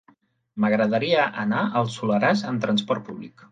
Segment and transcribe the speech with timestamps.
[0.63, 3.49] M'agradaria anar al Soleràs amb trasport públic.